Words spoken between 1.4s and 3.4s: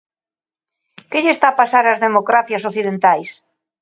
a pasar ás democracias occidentais?